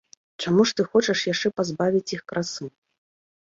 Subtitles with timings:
[0.45, 2.65] Чаму ж ты хочаш яшчэ пазбавіць іх красы!